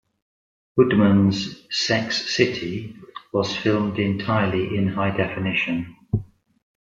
Woodman's 0.77 1.61
"Sex 1.69 2.33
City" 2.35 2.95
was 3.31 3.55
filmed 3.55 3.99
entirely 3.99 4.75
in 4.75 4.87
high 4.87 5.15
definition. 5.15 5.95